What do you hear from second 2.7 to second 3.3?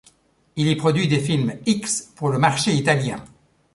italien.